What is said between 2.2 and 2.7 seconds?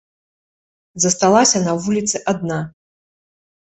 адна.